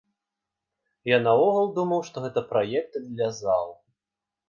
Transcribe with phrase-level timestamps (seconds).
[1.15, 3.67] Я наогул думаў, што гэта праект для зал.